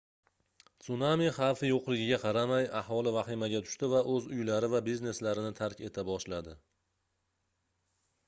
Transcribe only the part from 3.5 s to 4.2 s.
tushdi va